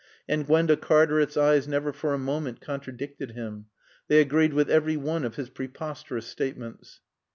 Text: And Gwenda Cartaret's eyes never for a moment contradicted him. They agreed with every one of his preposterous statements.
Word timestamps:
And 0.27 0.47
Gwenda 0.47 0.75
Cartaret's 0.77 1.37
eyes 1.37 1.67
never 1.67 1.93
for 1.93 2.15
a 2.15 2.17
moment 2.17 2.59
contradicted 2.59 3.33
him. 3.33 3.67
They 4.07 4.19
agreed 4.19 4.51
with 4.55 4.67
every 4.67 4.97
one 4.97 5.23
of 5.23 5.35
his 5.35 5.51
preposterous 5.51 6.25
statements. 6.25 7.01